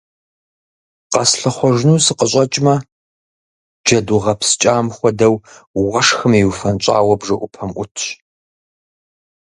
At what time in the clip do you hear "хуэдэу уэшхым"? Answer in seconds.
4.95-6.33